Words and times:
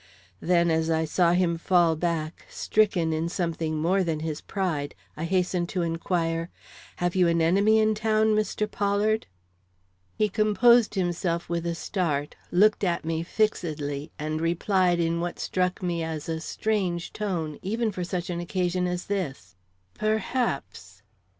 Then, 0.39 0.71
as 0.71 0.89
I 0.89 1.05
saw 1.05 1.33
him 1.33 1.59
fall 1.59 1.95
back, 1.95 2.47
stricken 2.49 3.13
in 3.13 3.29
something 3.29 3.77
more 3.79 4.03
than 4.03 4.21
his 4.21 4.41
pride, 4.41 4.95
I 5.15 5.25
hastened 5.25 5.69
to 5.69 5.83
inquire: 5.83 6.49
"Have 6.95 7.13
you 7.15 7.27
an 7.27 7.39
enemy 7.39 7.77
in 7.77 7.93
town, 7.93 8.29
Mr. 8.33 8.65
Pollard?" 8.71 9.27
He 10.15 10.27
composed 10.27 10.95
himself 10.95 11.49
with 11.49 11.67
a 11.67 11.75
start, 11.75 12.35
looked 12.49 12.83
at 12.83 13.05
me 13.05 13.21
fixedly, 13.21 14.11
and 14.17 14.41
replied 14.41 14.99
in 14.99 15.19
what 15.19 15.37
struck 15.37 15.83
me 15.83 16.01
as 16.01 16.27
a 16.27 16.39
strange 16.41 17.13
tone 17.13 17.59
even 17.61 17.91
for 17.91 18.03
such 18.03 18.31
an 18.31 18.39
occasion 18.39 18.87
as 18.87 19.05
this: 19.05 19.55
"Perhaps." 19.93 21.03